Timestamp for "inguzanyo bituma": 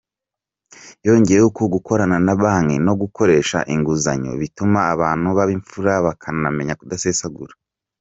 3.73-4.79